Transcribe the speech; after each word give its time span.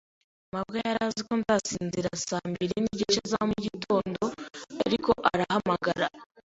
mabwa 0.53 0.77
yari 0.85 0.99
azi 1.07 1.21
ko 1.27 1.33
nzasinzira 1.41 2.09
saa 2.27 2.47
mbiri 2.51 2.75
nigice 2.83 3.19
za 3.31 3.39
mugitondo, 3.49 4.21
ariko 4.85 5.11
arahamagara. 5.31 6.07